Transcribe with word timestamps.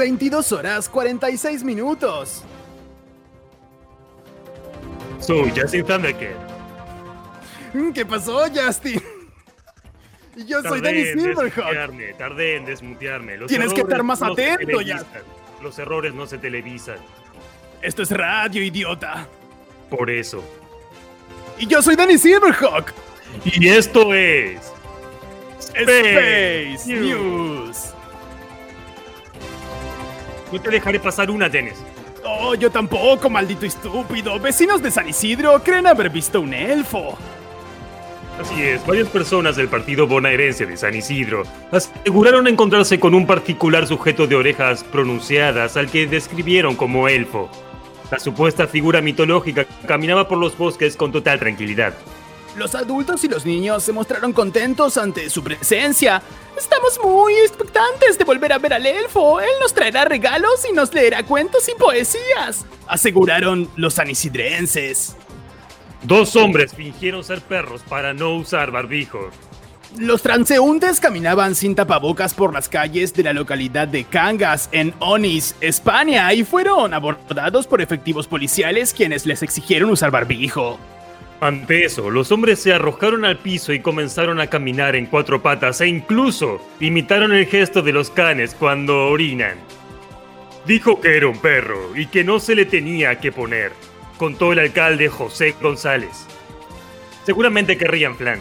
22 0.00 0.52
horas 0.52 0.88
46 0.88 1.62
minutos. 1.62 2.42
Soy 5.20 5.52
Justin 5.54 5.84
Thundercat. 5.84 6.36
Mm, 7.74 7.92
¿Qué 7.92 8.06
pasó, 8.06 8.46
Justin? 8.52 9.02
Yo 10.46 10.62
soy 10.62 10.80
Tardé 10.80 11.12
Danny 11.12 11.22
Silverhawk. 11.22 12.16
tardé 12.16 12.56
en 12.56 12.64
desmutearme. 12.64 13.36
Los 13.36 13.48
Tienes 13.48 13.74
que 13.74 13.82
estar 13.82 14.02
más 14.02 14.20
no 14.20 14.32
atento, 14.32 14.66
televisan. 14.66 15.04
Los 15.62 15.78
errores 15.78 16.14
no 16.14 16.26
se 16.26 16.38
televisan. 16.38 16.96
Esto 17.82 18.02
es 18.02 18.10
radio, 18.10 18.62
idiota. 18.62 19.28
Por 19.90 20.08
eso. 20.08 20.42
Y 21.58 21.66
yo 21.66 21.82
soy 21.82 21.94
Danny 21.94 22.16
Silverhawk. 22.16 22.94
Y 23.44 23.68
esto 23.68 24.14
es. 24.14 24.72
Space 25.74 26.86
News. 26.86 26.86
News. 26.86 27.94
No 30.52 30.60
te 30.60 30.70
dejaré 30.70 30.98
pasar 31.00 31.30
una, 31.30 31.48
Dennis. 31.48 31.82
Oh, 32.24 32.54
yo 32.54 32.70
tampoco, 32.70 33.30
maldito 33.30 33.64
estúpido. 33.64 34.38
Vecinos 34.38 34.82
de 34.82 34.90
San 34.90 35.08
Isidro 35.08 35.62
creen 35.62 35.86
haber 35.86 36.10
visto 36.10 36.40
un 36.40 36.52
elfo. 36.52 37.16
Así 38.40 38.62
es, 38.62 38.86
varias 38.86 39.08
personas 39.08 39.56
del 39.56 39.68
partido 39.68 40.06
bonaerense 40.06 40.64
de 40.64 40.76
San 40.76 40.94
Isidro 40.94 41.42
aseguraron 41.70 42.48
encontrarse 42.48 42.98
con 42.98 43.14
un 43.14 43.26
particular 43.26 43.86
sujeto 43.86 44.26
de 44.26 44.34
orejas 44.34 44.82
pronunciadas 44.82 45.76
al 45.76 45.90
que 45.90 46.06
describieron 46.06 46.74
como 46.74 47.06
elfo. 47.06 47.50
La 48.10 48.18
supuesta 48.18 48.66
figura 48.66 49.02
mitológica 49.02 49.66
caminaba 49.86 50.26
por 50.26 50.38
los 50.38 50.56
bosques 50.56 50.96
con 50.96 51.12
total 51.12 51.38
tranquilidad. 51.38 51.92
Los 52.56 52.74
adultos 52.74 53.22
y 53.24 53.28
los 53.28 53.46
niños 53.46 53.84
se 53.84 53.92
mostraron 53.92 54.32
contentos 54.32 54.96
ante 54.96 55.30
su 55.30 55.42
presencia. 55.42 56.20
Estamos 56.58 56.98
muy 57.02 57.34
expectantes 57.34 58.18
de 58.18 58.24
volver 58.24 58.52
a 58.52 58.58
ver 58.58 58.74
al 58.74 58.86
elfo. 58.86 59.40
Él 59.40 59.50
nos 59.60 59.72
traerá 59.72 60.04
regalos 60.04 60.64
y 60.68 60.72
nos 60.72 60.92
leerá 60.92 61.24
cuentos 61.24 61.68
y 61.68 61.78
poesías, 61.78 62.66
aseguraron 62.88 63.70
los 63.76 63.94
sanisidrenses. 63.94 65.16
Dos 66.02 66.34
hombres 66.34 66.74
fingieron 66.74 67.22
ser 67.22 67.40
perros 67.40 67.82
para 67.88 68.14
no 68.14 68.34
usar 68.34 68.70
barbijo. 68.70 69.30
Los 69.98 70.22
transeúntes 70.22 71.00
caminaban 71.00 71.54
sin 71.54 71.74
tapabocas 71.74 72.32
por 72.32 72.54
las 72.54 72.68
calles 72.68 73.12
de 73.12 73.24
la 73.24 73.32
localidad 73.32 73.88
de 73.88 74.04
Cangas, 74.04 74.68
en 74.72 74.94
Onis, 75.00 75.56
España, 75.60 76.32
y 76.32 76.44
fueron 76.44 76.94
abordados 76.94 77.66
por 77.66 77.80
efectivos 77.80 78.26
policiales 78.28 78.94
quienes 78.94 79.26
les 79.26 79.42
exigieron 79.42 79.90
usar 79.90 80.10
barbijo. 80.10 80.78
Ante 81.40 81.86
eso, 81.86 82.10
los 82.10 82.30
hombres 82.32 82.58
se 82.58 82.74
arrojaron 82.74 83.24
al 83.24 83.38
piso 83.38 83.72
y 83.72 83.80
comenzaron 83.80 84.40
a 84.40 84.48
caminar 84.48 84.94
en 84.94 85.06
cuatro 85.06 85.40
patas 85.40 85.80
e 85.80 85.86
incluso 85.86 86.60
imitaron 86.80 87.32
el 87.32 87.46
gesto 87.46 87.80
de 87.80 87.92
los 87.92 88.10
canes 88.10 88.54
cuando 88.54 89.08
orinan. 89.08 89.56
Dijo 90.66 91.00
que 91.00 91.16
era 91.16 91.28
un 91.28 91.38
perro 91.38 91.96
y 91.96 92.06
que 92.06 92.24
no 92.24 92.40
se 92.40 92.54
le 92.54 92.66
tenía 92.66 93.18
que 93.20 93.32
poner, 93.32 93.72
contó 94.18 94.52
el 94.52 94.58
alcalde 94.58 95.08
José 95.08 95.54
González. 95.58 96.26
Seguramente 97.24 97.78
querrían 97.78 98.16
flan. 98.16 98.40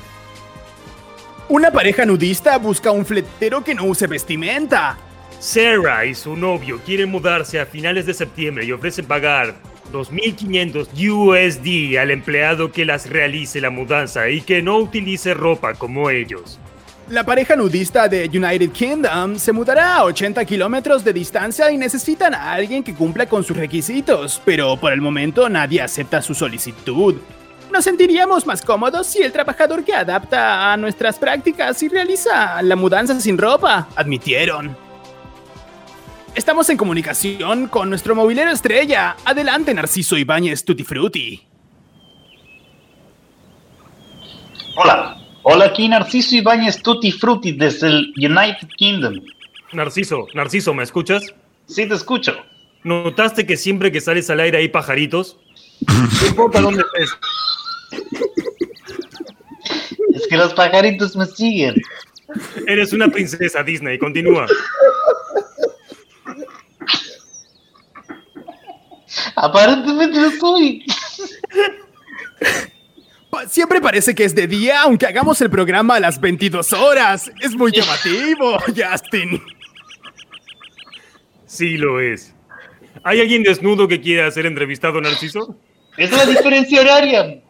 Una 1.47 1.72
pareja 1.72 2.05
nudista 2.05 2.58
busca 2.58 2.92
un 2.92 3.05
fletero 3.05 3.64
que 3.64 3.75
no 3.75 3.86
use 3.86 4.08
vestimenta. 4.08 4.97
Sarah 5.39 6.05
y 6.05 6.14
su 6.14 6.36
novio 6.36 6.81
quieren 6.86 7.09
mudarse 7.09 7.61
a 7.61 7.66
finales 7.66 8.05
de 8.05 8.14
septiembre 8.14 8.66
y 8.66 8.73
ofrecen 8.73 9.05
pagar 9.05 9.55
2.500 9.91 10.87
USD 10.93 11.97
al 11.97 12.11
empleado 12.11 12.71
que 12.71 12.85
las 12.85 13.09
realice 13.09 13.61
la 13.61 13.69
mudanza 13.69 14.29
y 14.29 14.41
que 14.41 14.61
no 14.61 14.77
utilice 14.77 15.33
ropa 15.33 15.73
como 15.73 16.09
ellos. 16.09 16.59
La 17.09 17.23
pareja 17.23 17.55
nudista 17.55 18.08
de 18.08 18.30
United 18.31 18.69
Kingdom 18.71 19.37
se 19.39 19.52
mudará 19.52 19.95
a 19.95 20.03
80 20.03 20.45
kilómetros 20.45 21.03
de 21.03 21.11
distancia 21.11 21.71
y 21.71 21.77
necesitan 21.77 22.36
a 22.36 22.53
alguien 22.53 22.83
que 22.83 22.93
cumpla 22.93 23.27
con 23.27 23.43
sus 23.43 23.58
requisitos, 23.58 24.39
pero 24.45 24.77
por 24.77 24.93
el 24.93 25.02
momento 25.02 25.49
nadie 25.49 25.81
acepta 25.81 26.21
su 26.21 26.35
solicitud. 26.35 27.15
Nos 27.71 27.83
sentiríamos 27.83 28.45
más 28.45 28.61
cómodos 28.61 29.08
si 29.08 29.23
el 29.23 29.31
trabajador 29.31 29.83
que 29.83 29.93
adapta 29.93 30.71
a 30.71 30.77
nuestras 30.77 31.17
prácticas 31.17 31.81
y 31.81 31.89
realiza 31.89 32.61
la 32.61 32.75
mudanza 32.75 33.19
sin 33.19 33.39
ropa, 33.39 33.87
admitieron. 33.95 34.89
Estamos 36.35 36.69
en 36.69 36.77
comunicación 36.77 37.67
con 37.67 37.89
nuestro 37.89 38.15
movilero 38.15 38.51
estrella. 38.51 39.17
Adelante, 39.25 39.73
Narciso 39.73 40.17
Ibáñez 40.17 40.63
Tutti 40.63 40.83
Frutti. 40.83 41.41
Hola, 44.75 45.17
hola 45.43 45.65
aquí 45.65 45.87
Narciso 45.89 46.35
Ibáñez 46.35 46.81
Tutti 46.81 47.11
Frutti 47.11 47.51
desde 47.51 47.87
el 47.87 48.13
United 48.15 48.67
Kingdom. 48.77 49.15
Narciso, 49.73 50.27
Narciso, 50.33 50.73
¿me 50.73 50.83
escuchas? 50.83 51.23
Sí, 51.67 51.87
te 51.87 51.95
escucho. 51.95 52.37
¿Notaste 52.83 53.45
que 53.45 53.57
siempre 53.57 53.91
que 53.91 53.99
sales 53.99 54.29
al 54.29 54.39
aire 54.39 54.59
hay 54.59 54.69
pajaritos? 54.69 55.37
No 55.87 56.27
importa 56.27 56.61
dónde 56.61 56.83
estés. 56.83 57.17
Es 60.15 60.27
que 60.27 60.37
los 60.37 60.53
pajaritos 60.53 61.15
me 61.15 61.25
siguen. 61.25 61.75
Eres 62.67 62.93
una 62.93 63.07
princesa 63.09 63.63
Disney, 63.63 63.97
continúa. 63.97 64.45
Aparentemente 69.36 70.20
lo 70.20 70.31
soy. 70.31 70.86
Siempre 73.47 73.80
parece 73.81 74.15
que 74.15 74.23
es 74.25 74.33
de 74.36 74.47
día, 74.47 74.81
aunque 74.81 75.05
hagamos 75.05 75.39
el 75.42 75.49
programa 75.49 75.95
a 75.95 75.99
las 75.99 76.20
22 76.20 76.73
horas. 76.73 77.31
Es 77.42 77.55
muy 77.55 77.71
llamativo, 77.71 78.58
Justin. 78.67 79.42
Sí 81.45 81.77
lo 81.77 81.99
es. 81.99 82.33
¿Hay 83.03 83.21
alguien 83.21 83.43
desnudo 83.43 83.87
que 83.87 84.02
quiera 84.02 84.30
ser 84.31 84.45
entrevistado, 84.45 84.99
Narciso? 84.99 85.55
Es 85.97 86.11
la 86.11 86.26
diferencia 86.26 86.81
horaria. 86.81 87.41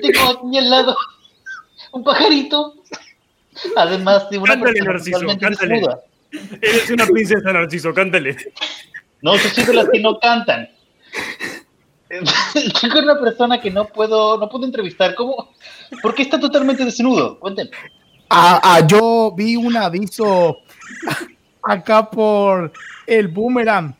Tengo 0.00 0.48
aquí 0.48 0.58
al 0.58 0.70
lado 0.70 0.96
un 1.92 2.04
pajarito. 2.04 2.74
Además 3.76 4.30
de 4.30 4.38
una 4.38 4.54
Cántale, 4.54 4.72
persona 4.72 4.92
Narciso, 4.92 5.18
totalmente 5.20 5.44
cántale. 5.44 5.74
desnuda. 5.74 6.00
Eres 6.62 6.90
una 6.90 7.06
princesa, 7.06 7.52
Narciso, 7.52 7.92
cántale. 7.94 8.36
No, 9.22 9.36
yo 9.36 9.48
soy 9.50 9.64
de 9.64 9.74
las 9.74 9.88
que 9.90 10.00
no 10.00 10.18
cantan. 10.18 10.68
Estoy 12.54 12.90
con 12.90 13.04
una 13.04 13.18
persona 13.18 13.60
que 13.60 13.70
no 13.70 13.86
puedo, 13.86 14.36
no 14.38 14.48
puedo 14.48 14.66
entrevistar. 14.66 15.14
¿Cómo? 15.14 15.50
¿Por 16.02 16.14
qué 16.14 16.22
está 16.22 16.38
totalmente 16.38 16.84
desnudo? 16.84 17.38
Cuéntenme. 17.38 17.70
Ah, 18.28 18.60
ah, 18.62 18.86
yo 18.86 19.32
vi 19.34 19.56
un 19.56 19.76
aviso 19.76 20.58
acá 21.62 22.08
por 22.10 22.72
el 23.06 23.28
boomerang 23.28 23.94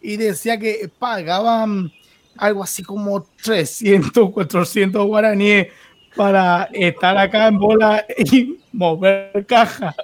y 0.00 0.16
decía 0.16 0.58
que 0.58 0.90
pagaban 0.98 1.90
algo 2.36 2.62
así 2.62 2.82
como 2.82 3.26
300, 3.42 4.30
400 4.30 5.04
guaraníes 5.06 5.68
para 6.14 6.68
estar 6.72 7.18
acá 7.18 7.48
en 7.48 7.58
bola 7.58 8.04
y 8.18 8.58
mover 8.72 9.44
caja. 9.46 9.94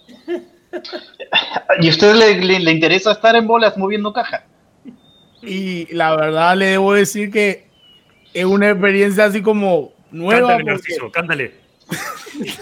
¿Y 1.81 1.87
a 1.87 1.91
usted 1.91 2.15
le, 2.15 2.41
le- 2.41 2.61
le 2.61 2.73
interesa 2.73 3.13
estar 3.13 3.37
en 3.37 3.47
bolas 3.47 3.77
moviendo 3.79 4.13
caja? 4.13 4.45
Y 5.47 5.87
la 5.95 6.17
verdad 6.17 6.57
le 6.57 6.67
debo 6.67 6.93
decir 6.95 7.31
que 7.31 7.69
es 8.33 8.45
una 8.45 8.71
experiencia 8.71 9.25
así 9.27 9.43
como 9.43 9.93
nueva. 10.11 10.49
Cántale, 10.57 10.65
porque- 10.73 10.73
Narciso, 10.93 11.11
cántale. 11.13 11.55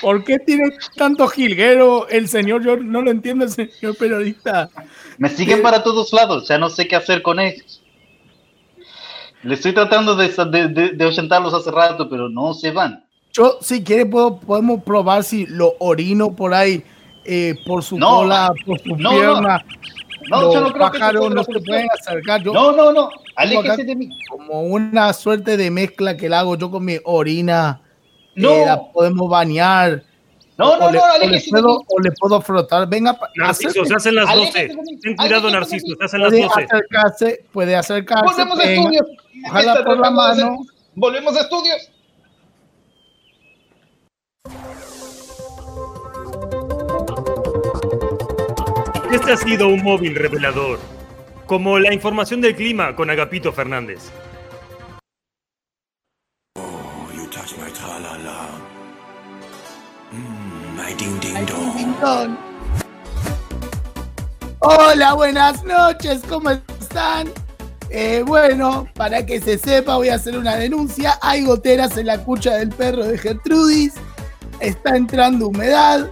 ¿Por 0.00 0.24
qué 0.24 0.38
tiene 0.38 0.70
tanto 0.96 1.28
jilguero 1.28 2.08
el 2.08 2.26
señor? 2.28 2.64
Yo 2.64 2.76
no 2.78 3.02
lo 3.02 3.10
entiendo, 3.10 3.44
el 3.44 3.50
señor 3.50 3.96
periodista. 3.98 4.70
Me 5.18 5.28
siguen 5.28 5.60
para 5.60 5.82
todos 5.82 6.10
lados, 6.14 6.48
ya 6.48 6.56
no 6.56 6.70
sé 6.70 6.88
qué 6.88 6.96
hacer 6.96 7.20
con 7.20 7.38
ellos. 7.38 7.82
Le 9.42 9.54
estoy 9.54 9.72
tratando 9.74 10.16
de, 10.16 10.28
de, 10.28 10.68
de- 10.68 10.90
de 10.92 11.04
ahuyentarlos 11.04 11.52
hace 11.52 11.70
rato, 11.70 12.08
pero 12.08 12.28
no 12.30 12.54
se 12.54 12.70
van. 12.70 13.04
Yo, 13.32 13.58
si 13.60 13.82
quiere, 13.84 14.06
puedo, 14.06 14.38
podemos 14.40 14.82
probar 14.82 15.22
si 15.22 15.46
lo 15.46 15.74
orino 15.78 16.34
por 16.34 16.52
ahí, 16.54 16.82
eh, 17.24 17.54
por 17.66 17.82
su 17.82 17.98
No. 17.98 18.16
cola, 18.20 18.52
por 18.66 18.80
su 18.80 18.96
No, 18.96 19.10
pierna. 19.10 19.58
No, 19.58 19.79
Los 20.30 20.54
yo 20.54 20.60
no 20.60 20.72
creo 20.72 20.90
que 20.90 20.98
pájaros 20.98 21.30
no 21.34 21.44
se 21.44 21.60
pueden 21.60 21.88
acercar. 21.90 22.42
Yo, 22.42 22.52
No, 22.52 22.72
no, 22.72 22.92
no, 22.92 23.10
aléjese 23.36 23.84
de 23.84 23.96
mí. 23.96 24.08
como 24.28 24.62
una 24.62 25.12
suerte 25.12 25.56
de 25.56 25.70
mezcla 25.70 26.16
que 26.16 26.28
la 26.28 26.40
hago 26.40 26.56
yo 26.56 26.70
con 26.70 26.84
mi 26.84 26.98
orina, 27.04 27.80
No. 28.36 28.50
eh, 28.50 28.64
la 28.66 28.80
podemos 28.92 29.28
bañar. 29.28 30.04
No, 30.56 30.76
no, 30.76 30.86
o 30.86 30.90
le, 30.92 30.98
no, 30.98 31.04
o 31.04 31.18
le 31.18 31.24
aléjese 31.26 31.46
de 31.46 31.50
puedo, 31.62 31.78
mí. 31.78 31.84
o 31.88 32.00
le 32.00 32.12
puedo 32.12 32.40
frotar. 32.42 32.86
Venga, 32.88 33.18
Narciso, 33.36 33.84
se 33.84 33.94
hacen 33.94 34.14
las 34.14 34.28
Aléjate 34.28 34.68
12. 34.68 34.76
de 34.76 34.82
mí. 34.82 35.00
Ten 35.00 35.16
cuidado, 35.16 35.50
Narciso, 35.50 35.86
se 35.98 36.04
hacen 36.04 36.20
las 36.20 36.30
puede 36.30 36.42
12. 36.42 36.62
acercarse, 36.64 37.44
puede 37.52 37.76
acercarse. 37.76 38.24
Volvemos 38.26 38.58
a 38.60 38.64
estudios. 38.64 39.06
Ojalá 39.48 39.84
por 39.84 39.98
la 39.98 40.10
mano. 40.10 40.56
Volvemos 40.94 41.36
a 41.36 41.40
estudios. 41.40 41.90
Este 49.12 49.32
ha 49.32 49.36
sido 49.36 49.66
un 49.66 49.82
móvil 49.82 50.14
revelador. 50.14 50.78
Como 51.44 51.80
la 51.80 51.92
información 51.92 52.40
del 52.40 52.54
clima 52.54 52.94
con 52.94 53.10
Agapito 53.10 53.52
Fernández. 53.52 54.08
Oh, 56.56 57.10
you 57.16 57.26
touch 57.26 57.56
my 57.58 57.72
tra-la-la. 57.72 58.48
Mm, 60.12 60.76
my. 60.76 62.38
Hola, 64.60 65.14
buenas 65.14 65.64
noches, 65.64 66.22
¿cómo 66.28 66.50
están? 66.50 67.32
Eh, 67.90 68.22
bueno, 68.24 68.86
para 68.94 69.26
que 69.26 69.40
se 69.40 69.58
sepa, 69.58 69.96
voy 69.96 70.10
a 70.10 70.14
hacer 70.14 70.38
una 70.38 70.54
denuncia. 70.54 71.18
Hay 71.20 71.44
goteras 71.44 71.96
en 71.96 72.06
la 72.06 72.22
cucha 72.22 72.58
del 72.58 72.68
perro 72.68 73.02
de 73.02 73.18
Gertrudis. 73.18 73.94
Está 74.60 74.96
entrando 74.96 75.48
humedad. 75.48 76.08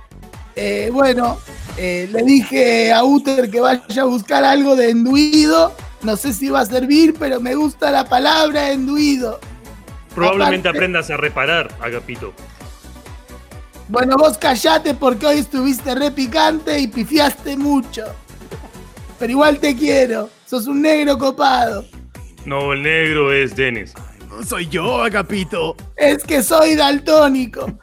Eh, 0.56 0.90
bueno, 0.92 1.38
eh, 1.78 2.08
le 2.10 2.22
dije 2.24 2.92
a 2.92 3.04
Uter 3.04 3.50
que 3.50 3.60
vaya 3.60 4.02
a 4.02 4.04
buscar 4.04 4.44
algo 4.44 4.74
de 4.74 4.90
enduido. 4.90 5.74
No 6.02 6.16
sé 6.16 6.32
si 6.32 6.48
va 6.48 6.60
a 6.60 6.66
servir, 6.66 7.14
pero 7.18 7.40
me 7.40 7.54
gusta 7.54 7.90
la 7.90 8.04
palabra 8.04 8.72
enduido. 8.72 9.38
Probablemente 10.14 10.68
aprendas 10.68 11.10
a 11.10 11.16
reparar, 11.16 11.72
Agapito. 11.80 12.32
Bueno, 13.88 14.16
vos 14.16 14.36
callate 14.36 14.94
porque 14.94 15.26
hoy 15.26 15.38
estuviste 15.38 15.94
re 15.94 16.10
picante 16.10 16.78
y 16.78 16.88
pifiaste 16.88 17.56
mucho. 17.56 18.04
Pero 19.18 19.32
igual 19.32 19.58
te 19.58 19.76
quiero. 19.76 20.28
Sos 20.46 20.66
un 20.66 20.82
negro 20.82 21.16
copado. 21.16 21.84
No, 22.44 22.72
el 22.72 22.82
negro 22.82 23.32
es 23.32 23.54
Dennis. 23.54 23.94
Soy 24.46 24.68
yo, 24.68 25.02
Agapito. 25.02 25.76
Es 25.96 26.22
que 26.24 26.42
soy 26.42 26.74
daltónico. 26.74 27.78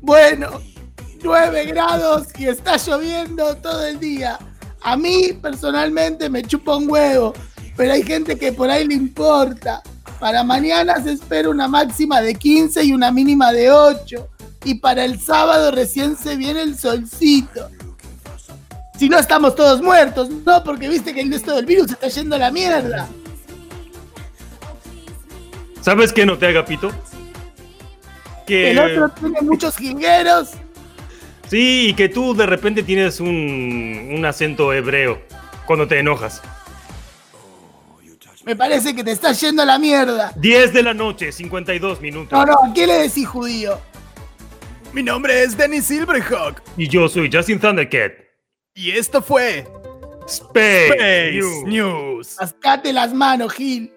Bueno, 0.00 0.60
9 1.24 1.64
grados 1.64 2.26
y 2.38 2.46
está 2.46 2.76
lloviendo 2.76 3.56
todo 3.56 3.86
el 3.86 3.98
día. 3.98 4.38
A 4.82 4.96
mí 4.96 5.32
personalmente 5.40 6.28
me 6.28 6.42
chupa 6.42 6.76
un 6.76 6.88
huevo, 6.88 7.32
pero 7.76 7.94
hay 7.94 8.02
gente 8.02 8.36
que 8.36 8.52
por 8.52 8.70
ahí 8.70 8.86
le 8.86 8.94
importa. 8.94 9.82
Para 10.20 10.44
mañana 10.44 11.02
se 11.02 11.12
espera 11.12 11.48
una 11.48 11.66
máxima 11.66 12.20
de 12.20 12.34
15 12.34 12.84
y 12.84 12.92
una 12.92 13.10
mínima 13.10 13.52
de 13.52 13.70
8. 13.70 14.28
Y 14.64 14.74
para 14.74 15.04
el 15.04 15.18
sábado 15.18 15.70
recién 15.70 16.16
se 16.16 16.36
viene 16.36 16.60
el 16.60 16.78
solcito. 16.78 17.70
Si 18.98 19.08
no 19.08 19.18
estamos 19.18 19.56
todos 19.56 19.82
muertos, 19.82 20.28
no, 20.28 20.62
porque 20.62 20.88
viste 20.88 21.14
que 21.14 21.22
el 21.22 21.32
resto 21.32 21.56
del 21.56 21.66
virus 21.66 21.90
está 21.90 22.08
yendo 22.08 22.36
a 22.36 22.38
la 22.38 22.50
mierda. 22.50 23.08
¿Sabes 25.80 26.12
qué 26.12 26.24
no 26.24 26.38
te 26.38 26.46
haga 26.46 26.64
pito? 26.64 26.90
Que 28.46 28.70
el 28.70 28.78
otro 28.78 29.08
tiene 29.18 29.40
muchos 29.40 29.76
jingueros 29.76 30.50
Sí, 31.48 31.88
y 31.90 31.94
que 31.94 32.08
tú 32.08 32.34
de 32.34 32.46
repente 32.46 32.82
tienes 32.82 33.20
un, 33.20 34.10
un 34.12 34.24
acento 34.24 34.72
hebreo 34.72 35.22
cuando 35.66 35.86
te 35.86 35.98
enojas. 35.98 36.42
Me 38.44 38.54
parece 38.54 38.94
que 38.94 39.02
te 39.02 39.10
estás 39.12 39.40
yendo 39.40 39.62
a 39.62 39.64
la 39.64 39.78
mierda. 39.78 40.32
10 40.36 40.74
de 40.74 40.82
la 40.82 40.92
noche, 40.92 41.32
52 41.32 42.00
minutos. 42.02 42.32
No, 42.38 42.44
no, 42.44 42.52
¿a 42.52 42.74
qué 42.74 42.86
le 42.86 42.94
decís 42.94 43.26
judío? 43.26 43.80
Mi 44.92 45.02
nombre 45.02 45.42
es 45.42 45.56
Dennis 45.56 45.86
Silverhawk. 45.86 46.62
Y 46.76 46.86
yo 46.88 47.08
soy 47.08 47.30
Justin 47.32 47.58
Thundercat. 47.58 48.12
Y 48.74 48.90
esto 48.90 49.22
fue 49.22 49.66
Space, 50.26 50.86
Space 50.88 51.32
News. 51.32 51.64
News. 51.64 52.92
las 52.92 53.14
manos, 53.14 53.52
Gil. 53.54 53.93